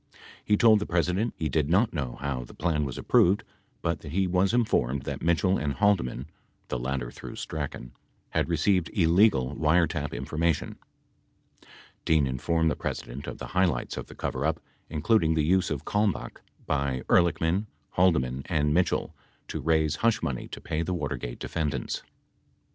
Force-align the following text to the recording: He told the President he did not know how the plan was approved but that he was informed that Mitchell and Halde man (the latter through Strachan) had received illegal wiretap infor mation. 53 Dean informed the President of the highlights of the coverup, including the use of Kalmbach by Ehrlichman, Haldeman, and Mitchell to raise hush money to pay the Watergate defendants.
He 0.43 0.57
told 0.57 0.79
the 0.79 0.87
President 0.87 1.35
he 1.37 1.47
did 1.47 1.69
not 1.69 1.93
know 1.93 2.17
how 2.21 2.43
the 2.43 2.55
plan 2.55 2.85
was 2.85 2.97
approved 2.97 3.43
but 3.83 3.99
that 3.99 4.13
he 4.13 4.25
was 4.25 4.51
informed 4.51 5.03
that 5.03 5.21
Mitchell 5.21 5.59
and 5.59 5.73
Halde 5.75 6.03
man 6.03 6.25
(the 6.69 6.79
latter 6.79 7.11
through 7.11 7.35
Strachan) 7.35 7.91
had 8.31 8.49
received 8.49 8.89
illegal 8.93 9.55
wiretap 9.55 10.09
infor 10.09 10.39
mation. 10.39 10.77
53 11.59 11.67
Dean 12.05 12.25
informed 12.25 12.71
the 12.71 12.75
President 12.75 13.27
of 13.27 13.37
the 13.37 13.45
highlights 13.53 13.95
of 13.95 14.07
the 14.07 14.15
coverup, 14.15 14.57
including 14.89 15.35
the 15.35 15.43
use 15.45 15.69
of 15.69 15.85
Kalmbach 15.85 16.41
by 16.65 17.01
Ehrlichman, 17.07 17.67
Haldeman, 17.91 18.41
and 18.47 18.73
Mitchell 18.73 19.13
to 19.49 19.61
raise 19.61 19.97
hush 19.97 20.23
money 20.23 20.47
to 20.47 20.59
pay 20.59 20.81
the 20.81 20.95
Watergate 20.95 21.37
defendants. 21.37 22.01